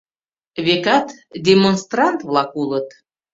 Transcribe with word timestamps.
Векат, 0.65 1.07
демонстрант-влак 1.45 2.51
улыт. 2.61 2.87